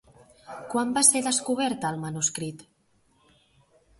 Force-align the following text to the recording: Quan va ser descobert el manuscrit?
Quan 0.71 0.93
va 0.95 1.01
ser 1.09 1.21
descobert 1.27 1.85
el 1.91 2.01
manuscrit? 2.05 2.63